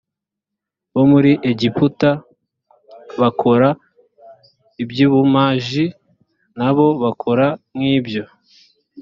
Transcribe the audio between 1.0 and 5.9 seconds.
muri egiputa bakora iby ubumaji